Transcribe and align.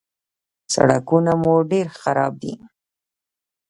_سړکونه 0.73 1.31
مو 1.41 1.55
ډېر 1.71 1.87
خراب 1.99 2.33
دي. 2.41 2.53